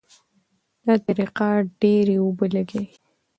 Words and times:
دا 0.85 0.93
طریقه 1.05 1.47
ډېرې 1.81 2.15
اوبه 2.23 2.45
لګوي. 2.55 2.85